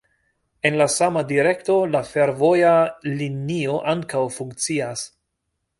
[0.69, 2.73] En la sama direkto, la fervoja
[3.21, 5.11] linio ankaŭ funkcias.